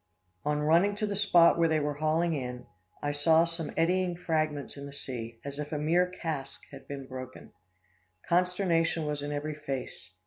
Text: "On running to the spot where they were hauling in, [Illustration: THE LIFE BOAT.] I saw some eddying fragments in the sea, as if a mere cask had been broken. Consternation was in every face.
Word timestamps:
"On 0.43 0.59
running 0.61 0.95
to 0.95 1.05
the 1.05 1.15
spot 1.15 1.59
where 1.59 1.67
they 1.69 1.79
were 1.79 1.93
hauling 1.93 2.33
in, 2.33 2.65
[Illustration: 3.03 3.03
THE 3.03 3.03
LIFE 3.03 3.05
BOAT.] 3.05 3.07
I 3.07 3.11
saw 3.11 3.43
some 3.45 3.71
eddying 3.77 4.15
fragments 4.17 4.75
in 4.75 4.87
the 4.87 4.93
sea, 4.93 5.39
as 5.45 5.59
if 5.59 5.71
a 5.71 5.77
mere 5.77 6.07
cask 6.09 6.63
had 6.71 6.87
been 6.87 7.05
broken. 7.05 7.51
Consternation 8.27 9.05
was 9.05 9.21
in 9.21 9.31
every 9.31 9.53
face. 9.53 10.09